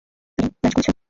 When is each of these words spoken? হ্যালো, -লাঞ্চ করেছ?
হ্যালো, 0.37 0.49
-লাঞ্চ 0.53 0.73
করেছ? 0.75 0.87